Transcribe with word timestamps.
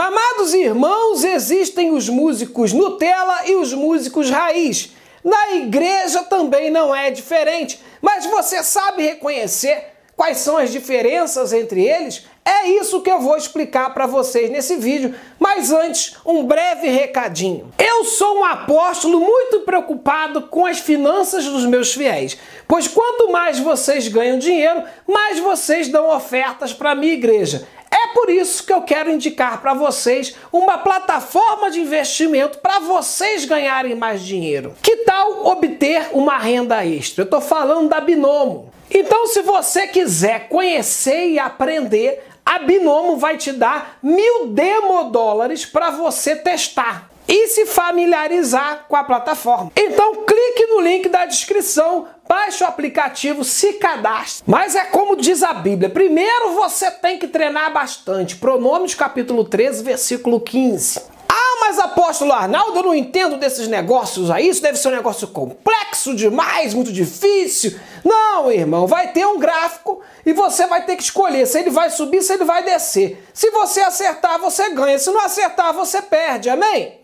Mamados 0.00 0.54
irmãos, 0.54 1.24
existem 1.24 1.90
os 1.90 2.08
músicos 2.08 2.72
Nutella 2.72 3.40
e 3.44 3.56
os 3.56 3.74
músicos 3.74 4.30
raiz. 4.30 4.92
Na 5.22 5.56
igreja 5.56 6.22
também 6.22 6.70
não 6.70 6.94
é 6.94 7.10
diferente, 7.10 7.78
mas 8.00 8.24
você 8.24 8.62
sabe 8.62 9.02
reconhecer 9.02 9.88
quais 10.16 10.38
são 10.38 10.56
as 10.56 10.72
diferenças 10.72 11.52
entre 11.52 11.86
eles? 11.86 12.24
É 12.42 12.66
isso 12.70 13.02
que 13.02 13.10
eu 13.10 13.20
vou 13.20 13.36
explicar 13.36 13.92
para 13.92 14.06
vocês 14.06 14.48
nesse 14.50 14.76
vídeo, 14.76 15.14
mas 15.38 15.70
antes, 15.70 16.16
um 16.24 16.44
breve 16.44 16.88
recadinho. 16.88 17.70
Eu 17.78 18.02
sou 18.04 18.38
um 18.38 18.44
apóstolo 18.44 19.20
muito 19.20 19.60
preocupado 19.60 20.48
com 20.48 20.64
as 20.64 20.78
finanças 20.78 21.44
dos 21.44 21.66
meus 21.66 21.92
fiéis, 21.92 22.38
pois 22.66 22.88
quanto 22.88 23.30
mais 23.30 23.58
vocês 23.58 24.08
ganham 24.08 24.38
dinheiro, 24.38 24.82
mais 25.06 25.38
vocês 25.38 25.88
dão 25.88 26.08
ofertas 26.08 26.72
para 26.72 26.94
minha 26.94 27.12
igreja. 27.12 27.68
É 27.90 28.08
por 28.14 28.30
isso 28.30 28.64
que 28.64 28.72
eu 28.72 28.82
quero 28.82 29.10
indicar 29.10 29.60
para 29.60 29.74
vocês 29.74 30.36
uma 30.52 30.78
plataforma 30.78 31.70
de 31.70 31.80
investimento 31.80 32.58
para 32.58 32.78
vocês 32.78 33.44
ganharem 33.44 33.96
mais 33.96 34.22
dinheiro. 34.22 34.74
Que 34.80 34.98
tal 34.98 35.46
obter 35.46 36.10
uma 36.12 36.38
renda 36.38 36.86
extra? 36.86 37.22
Eu 37.22 37.24
estou 37.24 37.40
falando 37.40 37.88
da 37.88 38.00
Binomo. 38.00 38.72
Então, 38.88 39.26
se 39.26 39.42
você 39.42 39.86
quiser 39.86 40.48
conhecer 40.48 41.30
e 41.30 41.38
aprender, 41.38 42.24
a 42.44 42.58
Binomo 42.60 43.16
vai 43.16 43.36
te 43.36 43.52
dar 43.52 43.98
mil 44.02 44.48
demo 44.48 45.04
dólares 45.04 45.64
para 45.64 45.90
você 45.90 46.34
testar 46.36 47.10
e 47.30 47.46
se 47.46 47.64
familiarizar 47.64 48.86
com 48.88 48.96
a 48.96 49.04
plataforma. 49.04 49.70
Então 49.76 50.24
clique 50.26 50.66
no 50.66 50.80
link 50.80 51.08
descrição, 51.30 52.08
baixe 52.28 52.62
o 52.62 52.66
aplicativo, 52.66 53.42
se 53.42 53.74
cadastre. 53.74 54.44
Mas 54.46 54.74
é 54.74 54.84
como 54.84 55.16
diz 55.16 55.42
a 55.42 55.54
Bíblia, 55.54 55.88
primeiro 55.88 56.52
você 56.54 56.90
tem 56.90 57.18
que 57.18 57.26
treinar 57.26 57.72
bastante. 57.72 58.36
Pronômios 58.36 58.94
capítulo 58.94 59.44
13, 59.44 59.82
versículo 59.82 60.40
15. 60.40 61.00
Ah, 61.28 61.56
mas 61.60 61.78
apóstolo 61.78 62.32
Arnaldo, 62.32 62.78
eu 62.78 62.82
não 62.82 62.94
entendo 62.94 63.36
desses 63.36 63.68
negócios 63.68 64.30
aí, 64.30 64.48
isso 64.48 64.60
deve 64.60 64.76
ser 64.76 64.88
um 64.88 64.96
negócio 64.96 65.28
complexo 65.28 66.14
demais, 66.14 66.74
muito 66.74 66.92
difícil. 66.92 67.78
Não, 68.04 68.50
irmão, 68.50 68.86
vai 68.86 69.12
ter 69.12 69.26
um 69.26 69.38
gráfico 69.38 70.00
e 70.26 70.32
você 70.32 70.66
vai 70.66 70.84
ter 70.84 70.96
que 70.96 71.02
escolher 71.02 71.46
se 71.46 71.58
ele 71.58 71.70
vai 71.70 71.88
subir, 71.88 72.22
se 72.22 72.32
ele 72.32 72.44
vai 72.44 72.64
descer. 72.64 73.24
Se 73.32 73.50
você 73.50 73.80
acertar, 73.80 74.38
você 74.40 74.70
ganha, 74.70 74.98
se 74.98 75.10
não 75.10 75.20
acertar, 75.20 75.72
você 75.72 76.02
perde, 76.02 76.50
amém? 76.50 76.99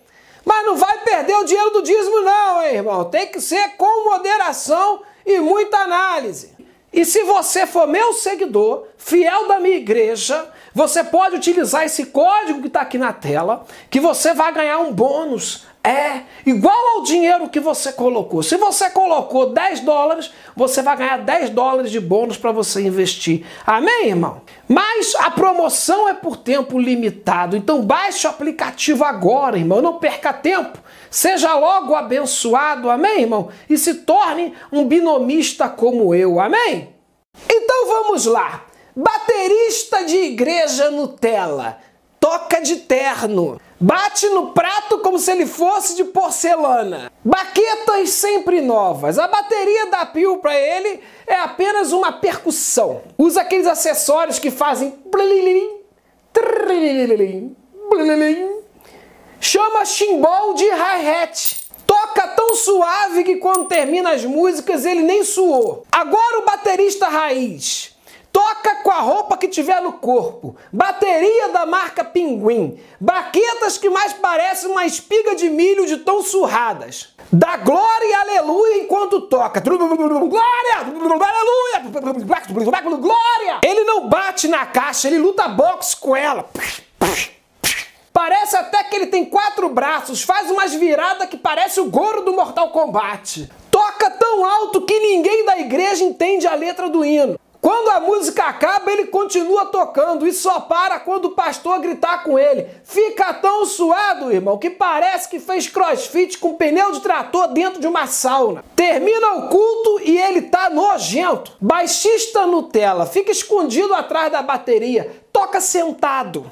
Mas 0.47 0.64
não 0.64 0.77
vai 0.77 0.98
perder 0.98 1.34
o 1.34 1.44
dinheiro 1.44 1.70
do 1.70 1.83
dízimo, 1.83 2.20
não, 2.20 2.62
hein, 2.62 2.77
irmão. 2.77 3.05
Tem 3.05 3.27
que 3.27 3.41
ser 3.41 3.70
com 3.77 4.08
moderação 4.08 5.03
e 5.27 5.41
muita 5.41 5.77
análise. 5.78 6.55
E 6.92 7.05
se 7.05 7.25
você 7.25 7.66
for 7.66 7.88
meu 7.88 8.12
seguidor, 8.12 8.86
fiel 8.97 9.48
da 9.48 9.58
minha 9.58 9.77
igreja, 9.77 10.48
você 10.72 11.03
pode 11.03 11.34
utilizar 11.34 11.84
esse 11.84 12.06
código 12.06 12.61
que 12.61 12.69
está 12.69 12.83
aqui 12.83 12.97
na 12.97 13.12
tela, 13.12 13.66
que 13.91 13.98
você 13.98 14.33
vai 14.33 14.53
ganhar 14.53 14.78
um 14.78 14.92
bônus 14.92 15.66
é 15.86 16.22
igual 16.44 16.96
ao 16.96 17.04
dinheiro 17.04 17.48
que 17.48 17.60
você 17.60 17.92
colocou. 17.92 18.42
Se 18.42 18.56
você 18.56 18.90
colocou 18.90 19.50
10 19.50 19.80
dólares, 19.80 20.32
você 20.56 20.82
vai 20.82 20.96
ganhar 20.96 21.18
10 21.18 21.50
dólares 21.50 21.92
de 21.92 22.00
bônus 22.00 22.36
para 22.36 22.50
você 22.50 22.82
investir. 22.82 23.46
Amém, 23.64 24.08
irmão? 24.08 24.42
Mas 24.68 25.14
a 25.14 25.30
promoção 25.30 26.08
é 26.08 26.14
por 26.14 26.36
tempo 26.36 26.76
limitado. 26.76 27.56
Então 27.56 27.82
baixe 27.82 28.26
o 28.26 28.30
aplicativo 28.30 29.04
agora, 29.04 29.56
irmão. 29.56 29.80
Não 29.80 30.00
perca 30.00 30.32
tempo. 30.32 30.76
Seja 31.08 31.54
logo 31.54 31.94
abençoado, 31.94 32.90
amém, 32.90 33.20
irmão? 33.20 33.48
E 33.70 33.78
se 33.78 33.94
torne 33.94 34.54
um 34.72 34.84
binomista 34.84 35.68
como 35.68 36.12
eu, 36.12 36.40
amém? 36.40 36.88
Então 37.48 37.86
vamos 37.86 38.26
lá. 38.26 38.64
Baterista 38.96 40.04
de 40.04 40.16
igreja 40.16 40.90
Nutella 40.90 41.78
toca 42.56 42.60
de 42.60 42.76
terno, 42.76 43.60
bate 43.78 44.28
no 44.28 44.52
prato 44.52 44.98
como 45.00 45.18
se 45.18 45.30
ele 45.30 45.46
fosse 45.46 45.94
de 45.94 46.04
porcelana. 46.04 47.12
Baquetas 47.24 48.10
sempre 48.10 48.60
novas. 48.60 49.18
A 49.18 49.28
bateria 49.28 49.86
da 49.86 50.06
Pio 50.06 50.38
para 50.38 50.58
ele 50.58 51.00
é 51.26 51.34
apenas 51.36 51.92
uma 51.92 52.12
percussão. 52.12 53.03
Usa 53.19 53.42
aqueles 53.42 53.66
acessórios 53.66 54.38
que 54.38 54.50
fazem 54.50 54.91
Chama 59.41 59.84
chimbal 59.84 60.54
de 60.54 60.64
hi-hat. 60.64 61.66
Toca 61.86 62.26
tão 62.28 62.54
suave 62.56 63.22
que 63.22 63.36
quando 63.36 63.69
termina 63.69 64.10
as 64.12 64.25
músicas 64.25 64.84
ele 64.84 65.02
nem 65.02 65.22
suou. 65.22 65.84
Agora 65.92 66.41
o 66.41 66.44
baterista 66.44 67.06
raiz 67.06 67.95
Toca 68.36 68.74
com 68.82 68.91
a 68.91 69.00
roupa 69.00 69.38
que 69.38 69.48
tiver 69.48 69.80
no 69.80 69.94
corpo. 69.94 70.54
Bateria 70.70 71.48
da 71.48 71.64
marca 71.64 72.04
Pinguim. 72.04 72.78
Baquetas 73.00 73.78
que 73.78 73.88
mais 73.88 74.12
parecem 74.12 74.70
uma 74.70 74.84
espiga 74.84 75.34
de 75.34 75.48
milho 75.48 75.86
de 75.86 75.97
tão 75.97 76.22
surradas. 76.22 77.14
Dá 77.32 77.56
glória 77.56 78.04
e 78.04 78.12
aleluia 78.12 78.82
enquanto 78.82 79.22
toca. 79.22 79.58
Glória! 79.58 80.76
Aleluia! 80.76 81.80
Glória! 82.98 83.60
Ele 83.64 83.84
não 83.84 84.06
bate 84.06 84.48
na 84.48 84.66
caixa, 84.66 85.08
ele 85.08 85.19
luta 85.19 85.48
boxe 85.48 85.96
com 85.96 86.14
ela. 86.14 86.44
Parece 88.12 88.54
até 88.54 88.84
que 88.84 88.96
ele 88.96 89.06
tem 89.06 89.25
quatro 89.25 89.70
braços, 89.70 90.22
faz 90.22 90.50
umas 90.50 90.75
viradas 90.75 91.26
que 91.30 91.38
parece 91.38 91.80
o 91.80 91.86
Goro 91.86 92.20
do 92.20 92.34
Mortal 92.34 92.69
Kombat. 92.69 93.50
Toca 93.70 94.10
tão 94.10 94.44
alto 94.44 94.82
que 94.82 95.00
ninguém 95.00 95.46
da 95.46 95.58
igreja 95.58 96.04
entende 96.04 96.46
a 96.46 96.54
letra 96.54 96.91
do 96.91 97.02
hino. 97.02 97.41
Quando 97.66 97.88
a 97.88 97.99
música 97.99 98.44
acaba, 98.44 98.93
ele 98.93 99.06
continua 99.06 99.65
tocando 99.65 100.25
e 100.25 100.32
só 100.32 100.60
para 100.60 101.00
quando 101.00 101.25
o 101.25 101.31
pastor 101.32 101.81
gritar 101.81 102.22
com 102.22 102.38
ele. 102.38 102.65
Fica 102.84 103.34
tão 103.34 103.66
suado, 103.66 104.32
irmão, 104.32 104.56
que 104.56 104.71
parece 104.71 105.28
que 105.28 105.41
fez 105.41 105.66
crossfit 105.66 106.38
com 106.38 106.55
pneu 106.55 106.93
de 106.93 107.00
trator 107.00 107.49
dentro 107.49 107.81
de 107.81 107.88
uma 107.88 108.06
sauna. 108.06 108.65
Termina 108.76 109.32
o 109.32 109.49
culto 109.49 110.00
e 110.05 110.16
ele 110.16 110.43
tá 110.43 110.71
nojento. 110.71 111.55
Baixista 111.60 112.47
Nutella, 112.47 113.05
fica 113.05 113.32
escondido 113.32 113.93
atrás 113.94 114.31
da 114.31 114.43
bateria, 114.43 115.25
toca 115.32 115.60
sentado. 115.60 116.49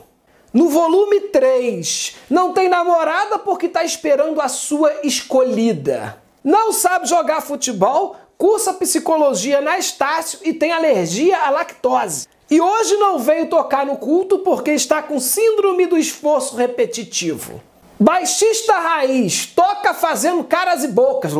No 0.53 0.69
volume 0.69 1.21
3, 1.21 2.17
não 2.29 2.53
tem 2.53 2.69
namorada 2.69 3.39
porque 3.39 3.69
tá 3.69 3.85
esperando 3.85 4.41
a 4.41 4.49
sua 4.49 4.93
escolhida. 5.05 6.21
Não 6.43 6.73
sabe 6.73 7.09
jogar 7.09 7.41
futebol 7.41 8.17
cursa 8.39 8.75
psicologia 8.75 9.61
na 9.61 9.79
Estácio 9.79 10.39
e 10.43 10.53
tem 10.53 10.73
alergia 10.73 11.39
à 11.39 11.51
lactose. 11.51 12.27
E 12.51 12.61
hoje 12.61 12.97
não 12.97 13.19
veio 13.19 13.49
tocar 13.49 13.87
no 13.87 13.97
culto 13.97 14.39
porque 14.41 14.73
está 14.73 15.03
com 15.03 15.19
síndrome 15.19 15.87
do 15.87 15.97
esforço 15.97 16.57
repetitivo. 16.57 17.61
Baixista 17.99 18.75
raiz, 18.75 19.47
toca 19.47 19.95
fazendo 19.95 20.43
caras 20.45 20.83
e 20.83 20.89
bocas. 20.89 21.33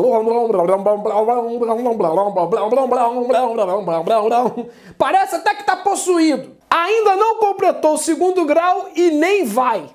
Parece 4.97 5.35
até 5.35 5.53
que 5.53 5.61
está 5.61 5.75
possuído. 5.77 6.55
Ainda 6.69 7.15
não 7.15 7.35
completou 7.39 7.93
o 7.93 7.97
segundo 7.97 8.45
grau 8.45 8.89
e 8.95 9.11
nem 9.11 9.45
vai. 9.45 9.85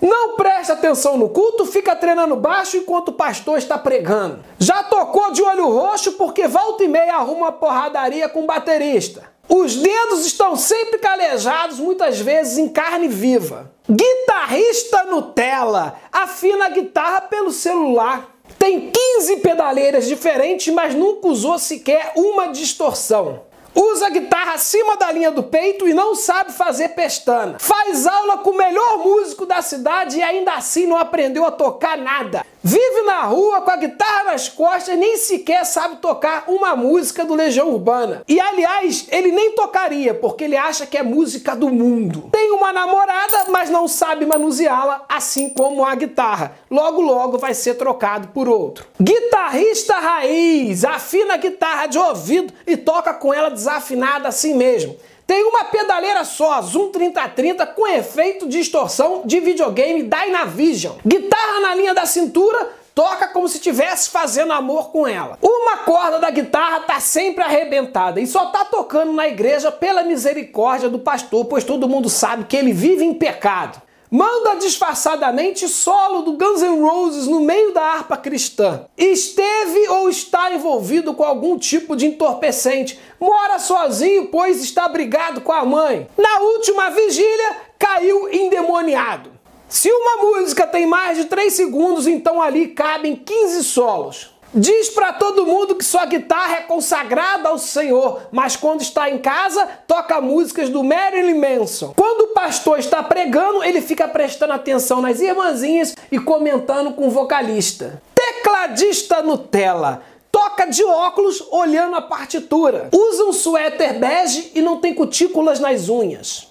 Não 0.00 0.36
presta 0.36 0.72
atenção 0.72 1.18
no 1.18 1.28
culto, 1.28 1.66
fica 1.66 1.94
treinando 1.94 2.34
baixo 2.34 2.78
enquanto 2.78 3.08
o 3.08 3.12
pastor 3.12 3.58
está 3.58 3.76
pregando. 3.76 4.42
Já 4.58 4.82
tocou 4.82 5.30
de 5.30 5.42
olho 5.42 5.68
roxo 5.68 6.12
porque 6.12 6.48
volta 6.48 6.82
e 6.82 6.88
meia 6.88 7.16
arruma 7.16 7.40
uma 7.40 7.52
porradaria 7.52 8.28
com 8.28 8.44
o 8.44 8.46
baterista. 8.46 9.30
Os 9.48 9.74
dedos 9.74 10.24
estão 10.24 10.54
sempre 10.56 10.98
calejados, 10.98 11.80
muitas 11.80 12.20
vezes 12.20 12.56
em 12.56 12.68
carne 12.68 13.08
viva. 13.08 13.72
Guitarrista 13.90 15.04
Nutella 15.04 15.96
afina 16.12 16.66
a 16.66 16.70
guitarra 16.70 17.22
pelo 17.22 17.50
celular. 17.50 18.28
Tem 18.58 18.90
15 18.90 19.38
pedaleiras 19.38 20.06
diferentes, 20.06 20.72
mas 20.72 20.94
nunca 20.94 21.26
usou 21.26 21.58
sequer 21.58 22.12
uma 22.14 22.48
distorção. 22.48 23.40
Usa 23.74 24.10
guitarra 24.10 24.54
acima 24.54 24.96
da 24.96 25.10
linha 25.12 25.30
do 25.30 25.42
peito 25.42 25.88
e 25.88 25.94
não 25.94 26.14
sabe 26.14 26.52
fazer 26.52 26.90
pestana. 26.90 27.58
Faz 27.58 28.06
aula 28.06 28.38
com 28.38 28.50
o 28.50 28.56
melhor 28.56 28.98
músico 28.98 29.46
da 29.46 29.62
cidade 29.62 30.18
e 30.18 30.22
ainda 30.22 30.54
assim 30.54 30.86
não 30.86 30.96
aprendeu 30.96 31.44
a 31.44 31.50
tocar 31.50 31.96
nada. 31.96 32.44
Vive 32.62 33.02
na 33.06 33.22
rua 33.22 33.62
com 33.62 33.70
a 33.70 33.76
guitarra 33.76 34.24
nas 34.24 34.48
costas 34.48 34.88
e 34.88 34.96
nem 34.96 35.16
sequer 35.16 35.64
sabe 35.64 35.96
tocar 35.96 36.44
uma 36.46 36.76
música 36.76 37.24
do 37.24 37.34
Legião 37.34 37.70
Urbana. 37.70 38.22
E 38.28 38.38
aliás, 38.38 39.06
ele 39.10 39.32
nem 39.32 39.52
tocaria 39.52 40.12
porque 40.12 40.44
ele 40.44 40.58
acha 40.58 40.84
que 40.84 40.98
é 40.98 41.02
música 41.02 41.56
do 41.56 41.70
mundo. 41.70 42.28
Tem 42.30 42.50
uma 42.50 42.70
namorada, 42.70 43.46
mas 43.48 43.70
não 43.70 43.88
sabe 43.88 44.26
manuseá-la, 44.26 45.04
assim 45.08 45.48
como 45.48 45.86
a 45.86 45.94
guitarra. 45.94 46.54
Logo, 46.70 47.00
logo 47.00 47.38
vai 47.38 47.54
ser 47.54 47.74
trocado 47.74 48.28
por 48.28 48.46
outro. 48.46 48.86
Guitarrista 49.00 49.94
raiz, 49.94 50.84
afina 50.84 51.34
a 51.34 51.38
guitarra 51.38 51.86
de 51.86 51.98
ouvido 51.98 52.52
e 52.66 52.76
toca 52.76 53.14
com 53.14 53.32
ela 53.32 53.48
desafinada 53.60 54.28
assim 54.28 54.54
mesmo. 54.54 54.96
Tem 55.26 55.44
uma 55.44 55.64
pedaleira 55.64 56.24
só, 56.24 56.60
Zoom 56.60 56.90
3030, 56.90 57.64
com 57.66 57.86
efeito 57.86 58.48
de 58.48 58.58
distorção 58.58 59.22
de 59.24 59.38
videogame 59.38 60.02
Dynavision. 60.02 60.96
Guitarra 61.06 61.60
na 61.60 61.74
linha 61.74 61.94
da 61.94 62.04
cintura, 62.04 62.70
toca 62.94 63.28
como 63.28 63.48
se 63.48 63.58
estivesse 63.58 64.10
fazendo 64.10 64.52
amor 64.52 64.90
com 64.90 65.06
ela. 65.06 65.38
Uma 65.40 65.78
corda 65.78 66.18
da 66.18 66.30
guitarra 66.30 66.80
tá 66.80 66.98
sempre 66.98 67.44
arrebentada 67.44 68.20
e 68.20 68.26
só 68.26 68.46
tá 68.46 68.64
tocando 68.64 69.12
na 69.12 69.28
igreja 69.28 69.70
pela 69.70 70.02
misericórdia 70.02 70.88
do 70.88 70.98
pastor, 70.98 71.44
pois 71.44 71.62
todo 71.62 71.88
mundo 71.88 72.08
sabe 72.08 72.44
que 72.44 72.56
ele 72.56 72.72
vive 72.72 73.04
em 73.04 73.14
pecado. 73.14 73.80
Manda 74.10 74.56
disfarçadamente 74.56 75.68
solo 75.68 76.22
do 76.22 76.32
Guns 76.32 76.60
N' 76.62 76.80
Roses 76.80 77.26
no 77.26 77.40
meio 77.40 77.72
da 77.72 77.82
harpa 77.82 78.16
cristã. 78.16 78.86
Esteve 78.98 79.88
ou 79.88 80.10
está 80.10 80.52
envolvido 80.52 81.14
com 81.14 81.22
algum 81.22 81.56
tipo 81.56 81.94
de 81.94 82.06
entorpecente, 82.06 82.98
mora 83.20 83.58
sozinho, 83.58 84.26
pois 84.26 84.62
está 84.62 84.88
brigado 84.88 85.40
com 85.40 85.52
a 85.52 85.64
mãe. 85.64 86.08
Na 86.18 86.40
última 86.40 86.90
vigília, 86.90 87.56
caiu 87.78 88.28
endemoniado. 88.32 89.30
Se 89.68 89.88
uma 89.88 90.16
música 90.16 90.66
tem 90.66 90.84
mais 90.84 91.16
de 91.16 91.26
3 91.26 91.52
segundos, 91.52 92.08
então 92.08 92.42
ali 92.42 92.68
cabem 92.68 93.14
15 93.14 93.62
solos. 93.62 94.39
Diz 94.52 94.88
para 94.90 95.12
todo 95.12 95.46
mundo 95.46 95.76
que 95.76 95.84
sua 95.84 96.04
guitarra 96.04 96.56
é 96.56 96.60
consagrada 96.62 97.48
ao 97.48 97.58
Senhor, 97.58 98.22
mas 98.32 98.56
quando 98.56 98.82
está 98.82 99.08
em 99.08 99.18
casa, 99.18 99.64
toca 99.86 100.20
músicas 100.20 100.68
do 100.68 100.82
Marilyn 100.82 101.38
Manson. 101.38 101.94
Quando 101.96 102.22
o 102.22 102.34
pastor 102.34 102.80
está 102.80 103.00
pregando, 103.00 103.62
ele 103.62 103.80
fica 103.80 104.08
prestando 104.08 104.52
atenção 104.52 105.00
nas 105.00 105.20
irmãzinhas 105.20 105.94
e 106.10 106.18
comentando 106.18 106.92
com 106.94 107.06
o 107.06 107.10
vocalista. 107.10 108.02
Tecladista 108.12 109.22
Nutella 109.22 110.02
toca 110.32 110.66
de 110.66 110.82
óculos 110.82 111.40
olhando 111.52 111.94
a 111.94 112.02
partitura. 112.02 112.88
Usa 112.92 113.24
um 113.26 113.32
suéter 113.32 114.00
bege 114.00 114.50
e 114.54 114.60
não 114.60 114.78
tem 114.78 114.92
cutículas 114.92 115.60
nas 115.60 115.88
unhas. 115.88 116.49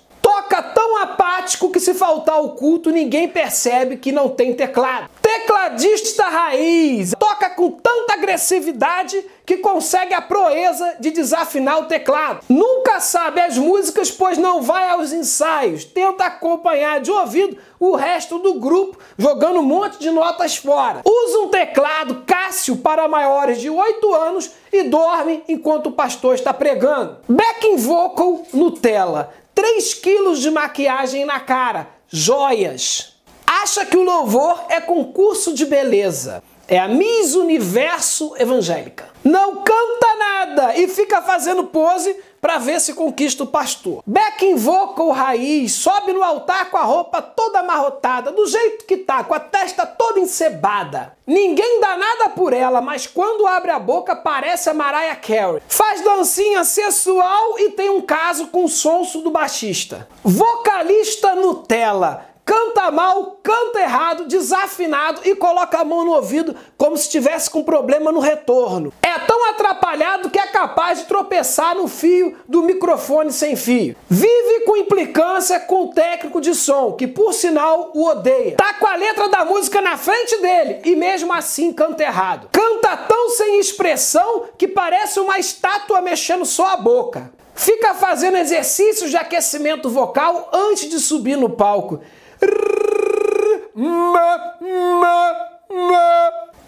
Apático 1.50 1.72
que 1.72 1.80
se 1.80 1.96
faltar 1.96 2.40
o 2.44 2.50
culto 2.50 2.92
ninguém 2.92 3.28
percebe 3.28 3.98
que 3.98 4.12
não 4.12 4.30
tem 4.30 4.54
teclado. 4.54 5.10
Tecladista 5.20 6.26
raiz 6.26 7.16
toca 7.18 7.50
com 7.50 7.72
tanta 7.72 8.14
agressividade 8.14 9.26
que 9.48 9.58
consegue 9.58 10.14
a 10.14 10.22
proeza 10.22 10.98
de 11.00 11.10
desafinar 11.10 11.80
o 11.80 11.86
teclado. 11.86 12.42
Nunca 12.48 13.00
sabe 13.00 13.42
as 13.42 13.58
músicas, 13.58 14.12
pois 14.12 14.38
não 14.38 14.62
vai 14.62 14.90
aos 14.90 15.12
ensaios. 15.12 15.84
Tenta 15.84 16.26
acompanhar 16.26 17.00
de 17.00 17.10
ouvido 17.10 17.58
o 17.80 17.96
resto 17.96 18.38
do 18.38 18.60
grupo, 18.60 19.00
jogando 19.18 19.60
um 19.60 19.64
monte 19.64 19.98
de 19.98 20.12
notas 20.12 20.56
fora. 20.56 21.02
Usa 21.04 21.40
um 21.40 21.48
teclado 21.48 22.24
Cássio 22.28 22.78
para 22.78 23.08
maiores 23.08 23.60
de 23.60 23.72
8 23.72 24.14
anos 24.14 24.52
e 24.72 24.84
dorme 24.84 25.44
enquanto 25.48 25.88
o 25.88 25.94
pastor 25.94 26.36
está 26.36 26.54
pregando. 26.54 27.18
Backing 27.28 27.78
vocal 27.78 28.44
Nutella 28.54 29.34
3 29.60 29.94
quilos 29.96 30.40
de 30.40 30.50
maquiagem 30.50 31.26
na 31.26 31.38
cara, 31.38 31.90
joias. 32.08 33.16
Acha 33.46 33.86
que 33.86 33.98
o 33.98 34.04
louvor 34.04 34.64
é 34.70 34.80
concurso 34.80 35.54
de 35.54 35.66
beleza. 35.66 36.42
É 36.72 36.78
a 36.78 36.88
Miss 36.88 37.34
Universo 37.34 38.36
Evangélica. 38.38 39.10
Não 39.24 39.56
canta 39.64 40.16
nada 40.20 40.78
e 40.78 40.88
fica 40.88 41.20
fazendo 41.20 41.64
pose 41.64 42.16
para 42.40 42.60
ver 42.60 42.80
se 42.80 42.94
conquista 42.94 43.44
o 43.44 43.48
pastor. 43.48 44.04
Backing 44.06 44.56
vocal 44.56 45.10
raiz, 45.10 45.74
sobe 45.74 46.14
no 46.14 46.24
altar 46.24 46.70
com 46.70 46.78
a 46.78 46.84
roupa 46.84 47.24
toda 47.24 47.60
amarrotada, 47.60 48.32
do 48.32 48.46
jeito 48.46 48.86
que 48.86 48.98
tá, 48.98 49.24
com 49.24 49.34
a 49.34 49.40
testa 49.40 49.84
toda 49.86 50.20
encebada. 50.20 51.18
Ninguém 51.26 51.82
dá 51.82 51.98
nada 51.98 52.30
por 52.30 52.54
ela, 52.54 52.82
mas 52.82 53.08
quando 53.08 53.48
abre 53.48 53.72
a 53.72 53.80
boca 53.80 54.16
parece 54.16 54.70
a 54.70 54.74
Mariah 54.74 55.16
Carey. 55.16 55.62
Faz 55.68 56.02
dancinha 56.02 56.64
sensual 56.64 57.60
e 57.60 57.72
tem 57.72 57.90
um 57.90 58.02
caso 58.02 58.48
com 58.48 58.66
o 58.66 58.70
sonso 58.70 59.22
do 59.22 59.32
baixista. 59.32 60.08
Vocalista 60.24 61.34
Nutella 61.34 62.29
canta 62.50 62.90
mal, 62.90 63.40
canta 63.44 63.80
errado, 63.80 64.26
desafinado 64.26 65.22
e 65.24 65.36
coloca 65.36 65.78
a 65.78 65.86
mão 65.86 66.04
no 66.04 66.14
ouvido 66.14 66.56
como 66.76 66.98
se 66.98 67.04
estivesse 67.04 67.48
com 67.48 67.64
problema 67.64 68.12
no 68.12 68.20
retorno. 68.20 68.92
É 69.04 69.20
tão 69.20 69.48
atrapalhado 69.52 70.32
que 70.32 70.40
é 70.40 70.48
capaz 70.48 70.98
de 70.98 71.06
tropeçar 71.06 71.76
no 71.76 71.88
fio 71.88 72.36
do 72.48 72.64
microfone 72.64 73.32
sem 73.32 73.56
fio. 73.56 73.96
Vive 74.10 74.62
com 74.66 74.76
implicância 74.76 75.60
com 75.60 75.84
o 75.84 75.94
técnico 75.94 76.42
de 76.42 76.56
som, 76.56 76.94
que 76.94 77.06
por 77.06 77.34
sinal 77.34 77.92
o 77.94 78.08
odeia. 78.08 78.56
Tá 78.56 78.74
com 78.74 78.88
a 78.88 78.96
letra 78.96 79.30
da 79.30 79.46
música 79.46 79.80
na 79.80 79.96
frente 79.96 80.36
dele 80.38 80.80
e 80.84 80.96
mesmo 80.96 81.32
assim 81.32 81.72
canta 81.72 82.02
errado. 82.02 82.50
Canta 82.52 82.98
tão 82.98 83.30
sem 83.30 83.60
expressão 83.60 84.46
que 84.58 84.68
parece 84.68 85.20
uma 85.20 85.38
estátua 85.38 86.02
mexendo 86.02 86.46
só 86.46 86.70
a 86.70 86.78
boca. 86.78 87.32
Fica 87.54 87.94
fazendo 87.94 88.38
exercícios 88.38 89.12
de 89.12 89.18
aquecimento 89.18 89.90
vocal 89.90 90.50
antes 90.52 90.90
de 90.90 90.98
subir 90.98 91.36
no 91.36 91.50
palco. 91.50 92.00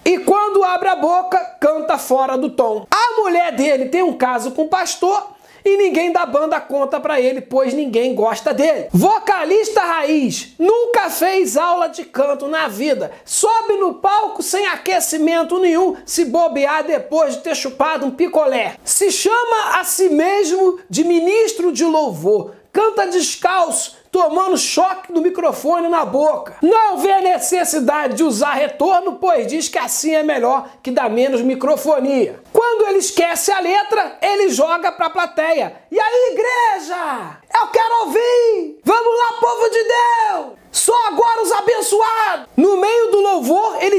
E 0.04 0.18
quando 0.20 0.64
abre 0.64 0.90
a 0.90 0.96
boca, 0.96 1.38
canta 1.60 1.98
fora 1.98 2.38
do 2.38 2.50
tom. 2.50 2.86
A 2.90 3.22
mulher 3.22 3.52
dele 3.54 3.90
tem 3.90 4.04
um 4.04 4.18
caso 4.18 4.52
com 4.52 4.64
o 4.64 4.68
pastor 4.68 5.32
e 5.64 5.78
ninguém 5.78 6.12
da 6.12 6.26
banda 6.26 6.60
conta 6.60 7.00
para 7.00 7.20
ele, 7.22 7.42
pois 7.42 7.74
ninguém 7.74 8.16
gosta 8.16 8.54
dele. 8.54 8.88
Vocalista 8.92 9.82
raiz, 9.82 10.54
nunca 10.58 11.10
fez 11.10 11.56
aula 11.56 11.88
de 11.88 12.04
canto 12.04 12.48
na 12.48 12.68
vida, 12.68 13.12
sobe 13.24 13.74
no 13.78 13.96
palco 13.96 14.42
sem 14.42 14.66
aquecimento 14.68 15.60
nenhum, 15.60 15.96
se 16.06 16.26
bobear 16.26 16.84
depois 16.84 17.36
de 17.36 17.42
ter 17.42 17.56
chupado 17.56 18.06
um 18.06 18.12
picolé. 18.12 18.76
Se 18.84 19.12
chama 19.12 19.80
a 19.80 19.84
si 19.84 20.10
mesmo 20.10 20.80
de 20.90 21.04
ministro 21.04 21.72
de 21.72 21.86
louvor, 21.86 22.54
canta 22.82 23.08
descalço, 23.08 23.96
tomando 24.12 24.58
choque 24.58 25.14
do 25.14 25.22
microfone 25.22 25.88
na 25.88 26.04
boca. 26.04 26.56
Não 26.62 26.98
vê 26.98 27.22
necessidade 27.22 28.16
de 28.16 28.24
usar 28.24 28.54
retorno, 28.54 29.18
pois 29.22 29.46
diz 29.46 29.70
que 29.70 29.78
assim 29.78 30.16
é 30.16 30.24
melhor, 30.24 30.68
que 30.82 30.90
dá 30.90 31.08
menos 31.08 31.42
microfonia. 31.42 32.42
Quando 32.52 32.88
ele 32.88 32.98
esquece 32.98 33.52
a 33.52 33.60
letra, 33.60 34.18
ele 34.20 34.50
joga 34.50 34.92
para 34.92 35.06
a 35.06 35.12
plateia. 35.12 35.76
E 35.92 36.00
aí, 36.00 36.34
igreja? 36.34 37.38
Eu 37.54 37.68
quero 37.68 38.06
ouvir! 38.06 38.80
Vamos 38.84 39.20
lá, 39.20 39.34
povo 39.40 39.70
de 39.70 39.84
Deus! 39.84 40.62
Só 40.72 40.96
agora 41.08 41.44
os 41.44 41.52
abençoados! 41.52 42.48
No 42.58 42.78
meio 42.78 43.01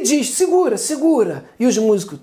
diz: 0.03 0.31
segura, 0.31 0.77
segura. 0.77 1.45
E 1.59 1.67
os 1.67 1.79
músicos. 1.79 2.19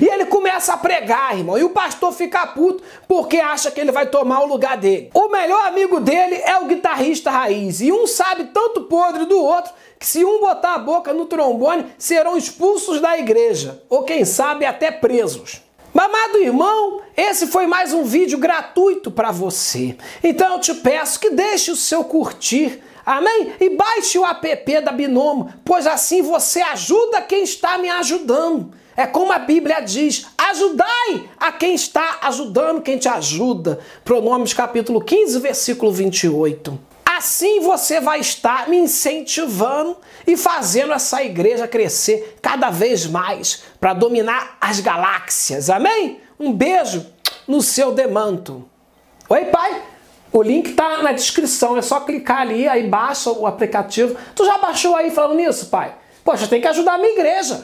E 0.00 0.04
ele 0.06 0.26
começa 0.26 0.74
a 0.74 0.76
pregar, 0.76 1.36
irmão. 1.36 1.58
E 1.58 1.64
o 1.64 1.70
pastor 1.70 2.12
fica 2.12 2.46
puto 2.46 2.82
porque 3.08 3.38
acha 3.38 3.70
que 3.70 3.80
ele 3.80 3.90
vai 3.90 4.06
tomar 4.06 4.40
o 4.40 4.46
lugar 4.46 4.76
dele. 4.76 5.10
O 5.14 5.28
melhor 5.28 5.66
amigo 5.66 5.98
dele 5.98 6.36
é 6.44 6.58
o 6.58 6.66
guitarrista 6.66 7.30
raiz. 7.30 7.80
E 7.80 7.90
um 7.90 8.06
sabe 8.06 8.44
tanto 8.52 8.82
podre 8.82 9.24
do 9.24 9.38
outro 9.38 9.72
que 9.98 10.06
se 10.06 10.24
um 10.24 10.40
botar 10.40 10.74
a 10.74 10.78
boca 10.78 11.12
no 11.12 11.26
trombone, 11.26 11.86
serão 11.98 12.36
expulsos 12.36 13.00
da 13.00 13.18
igreja. 13.18 13.82
Ou 13.88 14.04
quem 14.04 14.24
sabe 14.24 14.64
até 14.64 14.90
presos. 14.92 15.62
Amado 15.94 16.38
irmão, 16.38 17.00
esse 17.16 17.48
foi 17.48 17.66
mais 17.66 17.92
um 17.92 18.04
vídeo 18.04 18.38
gratuito 18.38 19.10
para 19.10 19.32
você. 19.32 19.96
Então 20.22 20.52
eu 20.52 20.60
te 20.60 20.72
peço 20.72 21.18
que 21.18 21.30
deixe 21.30 21.72
o 21.72 21.76
seu 21.76 22.04
curtir, 22.04 22.80
amém? 23.16 23.54
E 23.60 23.70
baixe 23.70 24.18
o 24.18 24.24
app 24.24 24.80
da 24.80 24.92
Binomo, 24.92 25.52
pois 25.64 25.86
assim 25.86 26.22
você 26.22 26.60
ajuda 26.60 27.22
quem 27.22 27.42
está 27.42 27.78
me 27.78 27.88
ajudando. 27.88 28.72
É 28.96 29.06
como 29.06 29.32
a 29.32 29.38
Bíblia 29.38 29.80
diz: 29.80 30.26
ajudai 30.36 31.28
a 31.38 31.52
quem 31.52 31.74
está 31.74 32.18
ajudando 32.22 32.82
quem 32.82 32.98
te 32.98 33.08
ajuda. 33.08 33.78
Pronomes 34.04 34.52
capítulo 34.52 35.00
15, 35.00 35.38
versículo 35.38 35.92
28. 35.92 36.78
Assim 37.06 37.60
você 37.60 38.00
vai 38.00 38.20
estar 38.20 38.68
me 38.68 38.76
incentivando 38.76 39.96
e 40.26 40.36
fazendo 40.36 40.92
essa 40.92 41.22
igreja 41.22 41.66
crescer 41.66 42.38
cada 42.42 42.70
vez 42.70 43.06
mais 43.06 43.62
para 43.80 43.94
dominar 43.94 44.56
as 44.60 44.80
galáxias. 44.80 45.70
Amém? 45.70 46.20
Um 46.38 46.52
beijo 46.52 47.06
no 47.46 47.62
seu 47.62 47.92
demanto. 47.92 48.68
Oi, 49.28 49.46
pai. 49.46 49.82
O 50.32 50.42
link 50.42 50.72
tá 50.74 51.02
na 51.02 51.12
descrição, 51.12 51.76
é 51.76 51.82
só 51.82 52.00
clicar 52.00 52.42
ali, 52.42 52.68
aí 52.68 52.86
baixa 52.86 53.30
o 53.30 53.46
aplicativo. 53.46 54.16
Tu 54.34 54.44
já 54.44 54.58
baixou 54.58 54.94
aí 54.94 55.10
falando 55.10 55.36
nisso, 55.36 55.66
pai? 55.66 55.94
Poxa, 56.22 56.46
tem 56.46 56.60
que 56.60 56.68
ajudar 56.68 56.94
a 56.94 56.98
minha 56.98 57.12
igreja. 57.12 57.56